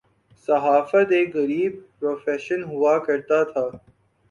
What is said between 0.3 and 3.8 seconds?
صحافت ایک غریب پروفیشن ہوا کرتاتھا۔